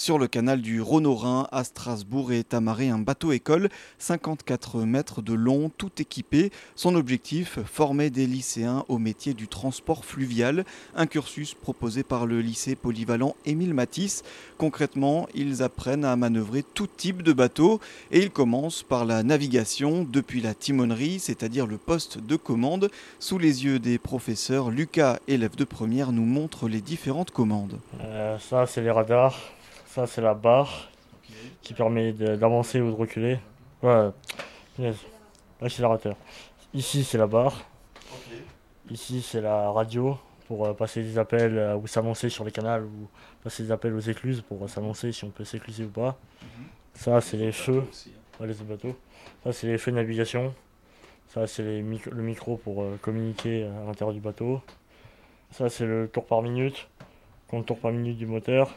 Sur 0.00 0.18
le 0.18 0.28
canal 0.28 0.62
du 0.62 0.80
Rhône-Rhin 0.80 1.46
à 1.52 1.62
Strasbourg 1.62 2.32
est 2.32 2.54
amarré 2.54 2.88
un 2.88 2.98
bateau-école, 2.98 3.68
54 3.98 4.80
mètres 4.80 5.20
de 5.20 5.34
long, 5.34 5.70
tout 5.76 5.90
équipé. 5.98 6.52
Son 6.74 6.94
objectif, 6.94 7.58
former 7.66 8.08
des 8.08 8.26
lycéens 8.26 8.86
au 8.88 8.96
métier 8.96 9.34
du 9.34 9.46
transport 9.46 10.06
fluvial, 10.06 10.64
un 10.96 11.06
cursus 11.06 11.52
proposé 11.52 12.02
par 12.02 12.24
le 12.24 12.40
lycée 12.40 12.76
polyvalent 12.76 13.36
Émile 13.44 13.74
Matisse. 13.74 14.22
Concrètement, 14.56 15.28
ils 15.34 15.62
apprennent 15.62 16.06
à 16.06 16.16
manœuvrer 16.16 16.62
tout 16.62 16.86
type 16.86 17.20
de 17.20 17.34
bateau 17.34 17.78
et 18.10 18.20
ils 18.22 18.30
commencent 18.30 18.82
par 18.82 19.04
la 19.04 19.22
navigation 19.22 20.06
depuis 20.10 20.40
la 20.40 20.54
timonerie, 20.54 21.18
c'est-à-dire 21.18 21.66
le 21.66 21.76
poste 21.76 22.16
de 22.16 22.36
commande. 22.36 22.90
Sous 23.18 23.36
les 23.36 23.66
yeux 23.66 23.78
des 23.78 23.98
professeurs, 23.98 24.70
Lucas, 24.70 25.18
élève 25.28 25.56
de 25.56 25.64
première, 25.64 26.10
nous 26.10 26.24
montre 26.24 26.68
les 26.68 26.80
différentes 26.80 27.32
commandes. 27.32 27.78
Euh, 28.00 28.38
ça, 28.38 28.64
c'est 28.66 28.80
les 28.80 28.90
radars. 28.90 29.38
Ça, 29.90 30.06
c'est 30.06 30.20
la 30.20 30.34
barre 30.34 30.88
qui 31.62 31.74
permet 31.74 32.12
d'avancer 32.12 32.80
ou 32.80 32.92
de 32.92 32.94
reculer. 32.94 33.40
Ouais, 33.82 34.10
l'accélérateur. 35.60 36.14
Ici, 36.72 37.02
c'est 37.02 37.18
la 37.18 37.26
barre. 37.26 37.64
Ici, 38.88 39.20
c'est 39.20 39.40
la 39.40 39.68
radio 39.72 40.16
pour 40.46 40.64
euh, 40.64 40.74
passer 40.74 41.02
des 41.02 41.18
appels 41.18 41.58
euh, 41.58 41.74
ou 41.74 41.88
s'annoncer 41.88 42.28
sur 42.28 42.44
les 42.44 42.52
canaux 42.52 42.84
ou 42.84 43.08
passer 43.42 43.64
des 43.64 43.72
appels 43.72 43.92
aux 43.92 43.98
écluses 43.98 44.42
pour 44.42 44.70
s'annoncer 44.70 45.10
si 45.10 45.24
on 45.24 45.30
peut 45.30 45.44
s'écluser 45.44 45.84
ou 45.84 45.90
pas. 45.90 46.16
Mhm. 46.40 46.66
Ça, 46.94 47.20
c'est 47.20 47.36
les 47.36 47.50
feux. 47.50 47.82
Hein. 48.40 48.46
les 48.46 48.54
bateaux. 48.54 48.96
Ça, 49.42 49.52
c'est 49.52 49.66
les 49.66 49.78
feux 49.78 49.90
de 49.90 49.96
navigation. 49.96 50.54
Ça, 51.26 51.48
c'est 51.48 51.64
le 51.64 52.22
micro 52.22 52.56
pour 52.58 52.82
euh, 52.82 52.96
communiquer 53.02 53.64
à 53.64 53.86
l'intérieur 53.86 54.14
du 54.14 54.20
bateau. 54.20 54.60
Ça, 55.50 55.68
c'est 55.68 55.84
le 55.84 56.06
tour 56.06 56.26
par 56.26 56.42
minute. 56.42 56.86
Compte 57.48 57.66
tour 57.66 57.78
par 57.80 57.90
minute 57.90 58.18
du 58.18 58.26
moteur. 58.26 58.72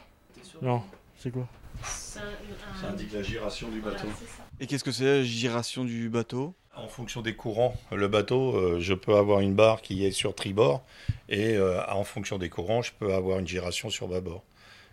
Non, 0.62 0.82
c'est 1.24 1.32
quoi 1.32 1.48
Ça 1.86 2.20
indique 2.90 3.14
la 3.14 3.24
giration 3.24 3.70
du 3.70 3.80
bateau. 3.80 4.08
Et 4.60 4.68
qu'est-ce 4.68 4.84
que 4.84 4.92
c'est 4.92 5.06
la 5.06 5.24
giration 5.24 5.86
du 5.86 6.10
bateau? 6.10 6.54
En 6.76 6.90
fonction 6.90 7.22
des 7.22 7.34
courants, 7.34 7.76
le 7.94 8.10
bateau, 8.10 8.58
euh, 8.58 8.80
je 8.82 8.94
peux 8.94 9.16
avoir 9.16 9.40
une 9.40 9.54
barre 9.54 9.82
qui 9.82 10.06
est 10.06 10.12
sur 10.12 10.36
tribord 10.36 10.84
et 11.30 11.56
euh, 11.56 11.80
en 11.88 12.04
fonction 12.04 12.38
des 12.38 12.50
courants, 12.50 12.82
je 12.82 12.92
peux 13.00 13.14
avoir 13.14 13.40
une 13.40 13.48
giration 13.48 13.90
sur 13.90 14.10
bâbord. 14.10 14.44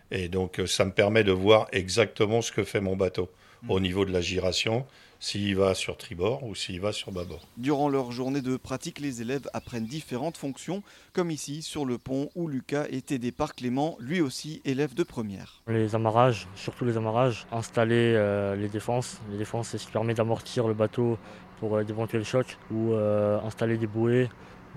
Et 0.09 0.29
donc 0.29 0.59
euh, 0.59 0.67
ça 0.67 0.85
me 0.85 0.91
permet 0.91 1.25
de 1.25 1.33
voir 1.33 1.67
exactement 1.73 2.41
ce 2.41 2.53
que 2.53 2.63
fait 2.63 2.81
mon 2.81 2.95
bateau 2.95 3.29
au 3.67 3.79
hmm. 3.79 3.83
niveau 3.83 4.05
de 4.05 4.11
la 4.11 4.21
giration 4.21 4.85
s'il 5.21 5.55
va 5.55 5.75
sur 5.75 5.97
tribord 5.97 6.43
ou 6.43 6.55
s'il 6.55 6.81
va 6.81 6.91
sur 6.91 7.11
bâbord. 7.11 7.47
Durant 7.55 7.89
leur 7.89 8.11
journée 8.11 8.41
de 8.41 8.57
pratique, 8.57 8.99
les 8.99 9.21
élèves 9.21 9.47
apprennent 9.53 9.85
différentes 9.85 10.35
fonctions, 10.35 10.81
comme 11.13 11.29
ici 11.29 11.61
sur 11.61 11.85
le 11.85 11.99
pont 11.99 12.29
où 12.35 12.47
Lucas 12.47 12.85
est 12.89 13.11
aidé 13.11 13.31
par 13.31 13.53
Clément, 13.53 13.95
lui 13.99 14.19
aussi 14.19 14.61
élève 14.65 14.95
de 14.95 15.03
première. 15.03 15.61
Les 15.67 15.93
amarrages, 15.93 16.47
surtout 16.55 16.85
les 16.85 16.97
amarrages, 16.97 17.45
installer 17.51 18.15
euh, 18.15 18.55
les 18.55 18.67
défenses. 18.67 19.21
Les 19.29 19.37
défenses, 19.37 19.69
c'est 19.69 19.77
ce 19.77 19.85
qui 19.85 19.91
permet 19.91 20.15
d'amortir 20.15 20.67
le 20.67 20.73
bateau 20.73 21.19
pour 21.59 21.77
euh, 21.77 21.83
d'éventuels 21.83 22.25
chocs, 22.25 22.57
ou 22.71 22.93
euh, 22.93 23.39
installer 23.41 23.77
des 23.77 23.87
bouées, 23.87 24.27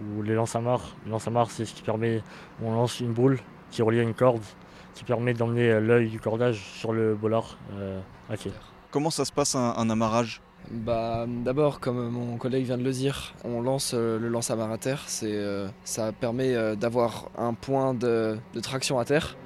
ou 0.03 0.23
les 0.23 0.35
lance-amarres. 0.35 0.95
Les 1.07 1.11
lance-amarres, 1.11 1.51
c'est 1.51 1.65
ce 1.65 1.73
qui 1.73 1.83
permet, 1.83 2.21
on 2.63 2.75
lance 2.75 3.01
une 3.01 3.15
boule 3.15 3.41
qui 3.71 3.81
relie 3.81 3.99
à 3.99 4.03
une 4.03 4.15
corde, 4.15 4.45
qui 4.95 5.05
permet 5.05 5.33
d'emmener 5.33 5.81
l'œil 5.81 6.11
du 6.11 6.21
cordage 6.21 6.63
sur 6.77 6.93
le 6.93 7.15
bolard 7.15 7.59
à 8.29 8.37
quai. 8.37 8.53
Comment 8.95 9.11
ça 9.11 9.25
se 9.25 9.33
passe 9.33 9.57
un, 9.57 9.91
amarrage 9.91 10.41
bah, 10.71 11.27
D'abord, 11.27 11.81
comme 11.81 12.11
mon 12.11 12.37
collègue 12.37 12.65
vient 12.65 12.79
de 12.79 12.85
le 12.85 12.93
dire, 12.93 13.35
on 13.43 13.61
lance 13.61 13.91
euh, 13.93 14.21
le 14.21 14.29
lance-amarre 14.29 14.71
à 14.71 14.79
terre. 14.79 15.05
Euh, 15.25 15.67
ça 15.83 16.13
permet 16.13 16.55
euh, 16.55 16.77
d'avoir 16.77 17.29
un 17.37 17.55
point 17.55 17.93
de, 17.93 18.39
traction 18.63 19.01
à 19.01 19.05
terre. 19.05 19.37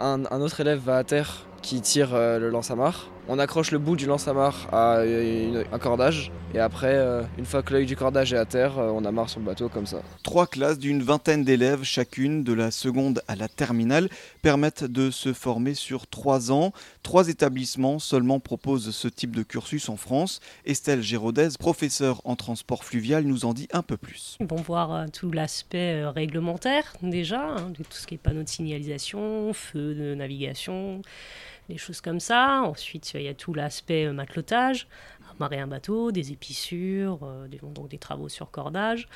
Un, 0.00 0.24
un, 0.32 0.40
autre 0.40 0.58
élève 0.58 0.80
va 0.80 0.96
à 0.96 1.04
terre 1.04 1.46
qui 1.62 1.80
tire 1.80 2.16
le 2.16 2.48
lance-amarre 2.48 3.06
on 3.28 3.38
accroche 3.38 3.70
le 3.70 3.78
bout 3.78 3.96
du 3.96 4.06
lance-amarre 4.06 4.68
à 4.72 5.00
un 5.00 5.78
cordage 5.78 6.32
et 6.52 6.58
après, 6.58 6.94
euh, 6.94 7.22
une 7.38 7.44
fois 7.44 7.62
que 7.62 7.72
l'œil 7.72 7.86
du 7.86 7.94
cordage 7.94 8.32
est 8.32 8.36
à 8.36 8.44
terre, 8.44 8.76
euh, 8.78 8.90
on 8.92 9.04
amarre 9.04 9.30
sur 9.30 9.38
le 9.38 9.46
bateau 9.46 9.68
comme 9.68 9.86
ça. 9.86 10.02
Trois 10.24 10.48
classes 10.48 10.80
d'une 10.80 11.00
vingtaine 11.00 11.44
d'élèves 11.44 11.84
chacune, 11.84 12.42
de 12.42 12.52
la 12.52 12.72
seconde 12.72 13.22
à 13.28 13.36
la 13.36 13.46
terminale, 13.46 14.08
permettent 14.42 14.82
de 14.82 15.12
se 15.12 15.32
former 15.32 15.74
sur 15.74 16.08
trois 16.08 16.50
ans. 16.50 16.72
Trois 17.04 17.28
établissements 17.28 18.00
seulement 18.00 18.40
proposent 18.40 18.90
ce 18.90 19.06
type 19.06 19.36
de 19.36 19.44
cursus 19.44 19.88
en 19.88 19.96
France. 19.96 20.40
Estelle 20.64 21.02
Géraudez, 21.02 21.50
professeure 21.56 22.20
en 22.24 22.34
transport 22.34 22.82
fluvial, 22.82 23.22
nous 23.22 23.44
en 23.44 23.54
dit 23.54 23.68
un 23.72 23.82
peu 23.82 23.96
plus. 23.96 24.36
Ils 24.40 24.46
vont 24.46 24.56
voir 24.56 24.92
euh, 24.92 25.06
tout 25.06 25.30
l'aspect 25.30 26.04
réglementaire 26.04 26.94
déjà, 27.00 27.42
hein, 27.42 27.70
de 27.70 27.84
tout 27.84 27.92
ce 27.92 28.08
qui 28.08 28.14
est 28.14 28.18
panneaux 28.18 28.42
de 28.42 28.48
signalisation, 28.48 29.52
feux 29.52 29.94
de 29.94 30.16
navigation 30.16 31.02
des 31.70 31.78
choses 31.78 32.00
comme 32.00 32.20
ça. 32.20 32.62
Ensuite, 32.62 33.12
il 33.14 33.22
y 33.22 33.28
a 33.28 33.34
tout 33.34 33.54
l'aspect 33.54 34.04
euh, 34.04 34.12
matelotage, 34.12 34.86
amarrer 35.36 35.58
un 35.58 35.66
bateau, 35.66 36.12
des 36.12 36.32
épissures, 36.32 37.20
euh, 37.22 37.48
des, 37.48 37.58
donc 37.58 37.88
des 37.88 37.98
travaux 37.98 38.28
sur 38.28 38.50
cordage. 38.50 39.08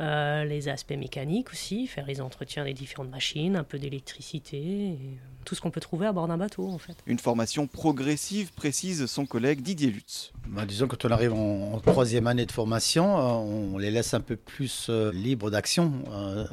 Euh, 0.00 0.44
les 0.44 0.68
aspects 0.68 0.96
mécaniques 0.96 1.50
aussi, 1.50 1.86
faire 1.86 2.06
les 2.06 2.20
entretiens 2.20 2.64
des 2.64 2.72
différentes 2.72 3.10
machines, 3.10 3.54
un 3.54 3.64
peu 3.64 3.78
d'électricité, 3.78 4.96
tout 5.44 5.54
ce 5.54 5.60
qu'on 5.60 5.70
peut 5.70 5.80
trouver 5.80 6.06
à 6.06 6.12
bord 6.12 6.26
d'un 6.26 6.38
bateau 6.38 6.68
en 6.70 6.78
fait. 6.78 6.96
Une 7.06 7.18
formation 7.18 7.66
progressive, 7.66 8.52
précise 8.54 9.04
son 9.06 9.26
collègue 9.26 9.60
Didier 9.60 9.90
Lutz. 9.90 10.32
Bah, 10.50 10.66
disons 10.66 10.88
quand 10.88 11.04
on 11.04 11.10
arrive 11.10 11.32
en, 11.32 11.78
troisième 11.80 12.26
année 12.26 12.44
de 12.44 12.50
formation, 12.50 13.16
on 13.16 13.78
les 13.78 13.92
laisse 13.92 14.14
un 14.14 14.20
peu 14.20 14.34
plus 14.34 14.90
libres 15.12 15.48
d'action 15.48 15.92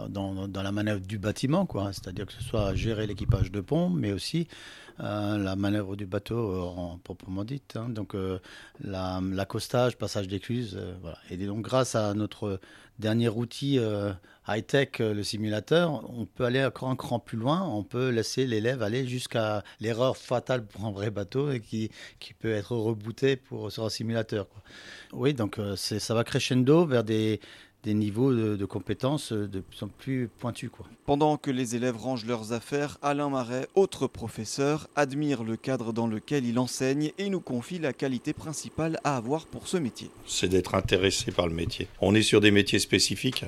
dans, 0.10 0.48
dans, 0.48 0.64
la 0.64 0.72
manœuvre 0.72 1.02
du 1.02 1.18
bâtiment, 1.18 1.66
quoi. 1.66 1.92
c'est-à-dire 1.94 2.28
que 2.28 2.34
ce 2.34 2.44
soit 2.44 2.76
gérer 2.76 3.08
l'équipage 3.08 3.52
de 3.52 3.60
pont, 3.60 3.90
mais 3.90 4.12
aussi 4.12 4.48
euh, 5.00 5.38
la 5.38 5.56
manœuvre 5.56 5.96
du 5.96 6.08
bateau 6.08 6.38
euh, 6.38 6.62
en, 6.62 6.98
proprement 6.98 7.44
dite. 7.44 7.76
Hein. 7.76 7.90
donc 7.90 8.16
euh, 8.16 8.40
l'accostage, 8.84 9.96
passage 9.98 10.28
d'écluse. 10.28 10.80
voilà. 11.02 11.18
Et 11.30 11.38
donc 11.38 11.62
grâce 11.62 11.94
à 11.96 12.14
notre 12.14 12.60
dernier 12.98 13.30
outil 13.30 13.80
high-tech, 14.48 15.00
le 15.00 15.24
simulateur, 15.24 16.10
on 16.10 16.26
peut 16.26 16.46
aller 16.46 16.64
encore 16.64 16.90
un 16.90 16.96
cran 16.96 17.20
plus 17.20 17.38
loin. 17.38 17.64
On 17.64 17.84
peut 17.84 18.10
laisser 18.10 18.48
l'élève 18.48 18.82
aller 18.82 19.08
jusqu'à 19.08 19.64
l'erreur 19.80 20.18
fatale 20.18 20.66
pour 20.66 20.86
un 20.86 20.92
vrai 20.92 21.12
bateau 21.12 21.52
et 21.52 21.60
qui, 21.60 21.92
qui 22.20 22.34
peut 22.34 22.54
être 22.54 22.76
rebooté 22.76 23.36
pour, 23.36 23.72
sur 23.72 23.86
un 23.86 23.90
simulateur. 23.90 24.48
Oui, 25.14 25.34
donc 25.34 25.60
ça 25.76 26.14
va 26.14 26.24
crescendo 26.24 26.86
vers 26.86 27.04
des, 27.04 27.40
des 27.84 27.94
niveaux 27.94 28.34
de, 28.34 28.66
compétences 28.66 29.32
de 29.32 29.60
plus 29.60 29.84
en 29.84 29.88
plus 29.88 30.30
pointus. 30.40 30.70
Quoi. 30.70 30.86
Pendant 31.06 31.38
que 31.38 31.52
les 31.52 31.76
élèves 31.76 31.98
rangent 31.98 32.26
leurs 32.26 32.52
affaires, 32.52 32.98
Alain 33.02 33.30
Marais, 33.30 33.68
autre 33.76 34.08
professeur, 34.08 34.90
admire 34.96 35.44
le 35.44 35.56
cadre 35.56 35.94
dans 35.94 36.08
lequel 36.08 36.46
il 36.46 36.60
enseigne 36.60 37.12
et 37.18 37.30
nous 37.30 37.40
confie 37.40 37.80
la 37.80 37.94
qualité 37.94 38.34
principale 38.34 39.00
à 39.04 39.16
avoir 39.16 39.46
pour 39.46 39.68
ce 39.68 39.78
métier. 39.78 40.10
C'est 40.26 40.50
d'être 40.50 40.76
intéressé 40.76 41.32
par 41.32 41.48
le 41.48 41.54
métier. 41.54 41.88
On 42.02 42.14
est 42.14 42.24
sur 42.24 42.42
des 42.42 42.52
métiers 42.52 42.80
spécifiques. 42.80 43.46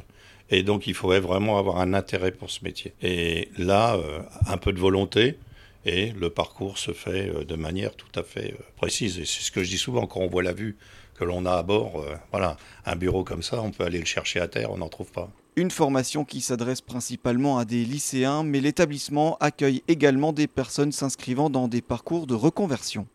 Et 0.51 0.63
donc, 0.63 0.87
il 0.87 0.93
faudrait 0.93 1.19
vraiment 1.19 1.59
avoir 1.59 1.77
un 1.77 1.93
intérêt 1.93 2.31
pour 2.31 2.49
ce 2.49 2.63
métier. 2.63 2.93
Et 3.01 3.49
là, 3.57 3.95
euh, 3.97 4.21
un 4.47 4.57
peu 4.57 4.73
de 4.73 4.79
volonté, 4.79 5.37
et 5.85 6.11
le 6.11 6.29
parcours 6.29 6.77
se 6.77 6.91
fait 6.91 7.29
euh, 7.29 7.45
de 7.45 7.55
manière 7.55 7.95
tout 7.95 8.19
à 8.19 8.23
fait 8.23 8.53
euh, 8.53 8.63
précise. 8.75 9.19
Et 9.19 9.25
c'est 9.25 9.41
ce 9.41 9.51
que 9.51 9.63
je 9.63 9.69
dis 9.69 9.77
souvent 9.77 10.07
quand 10.07 10.19
on 10.19 10.27
voit 10.27 10.43
la 10.43 10.53
vue 10.53 10.77
que 11.15 11.23
l'on 11.23 11.45
a 11.45 11.53
à 11.53 11.63
bord. 11.63 12.01
Euh, 12.01 12.15
voilà, 12.31 12.57
un 12.85 12.95
bureau 12.95 13.23
comme 13.23 13.43
ça, 13.43 13.61
on 13.61 13.71
peut 13.71 13.83
aller 13.83 13.99
le 13.99 14.05
chercher 14.05 14.39
à 14.39 14.47
terre, 14.47 14.71
on 14.71 14.77
n'en 14.77 14.89
trouve 14.89 15.11
pas. 15.11 15.29
Une 15.55 15.71
formation 15.71 16.23
qui 16.23 16.41
s'adresse 16.41 16.81
principalement 16.81 17.57
à 17.57 17.65
des 17.65 17.83
lycéens, 17.83 18.43
mais 18.43 18.61
l'établissement 18.61 19.37
accueille 19.39 19.83
également 19.87 20.31
des 20.31 20.47
personnes 20.47 20.91
s'inscrivant 20.91 21.49
dans 21.49 21.67
des 21.67 21.81
parcours 21.81 22.27
de 22.27 22.35
reconversion. 22.35 23.07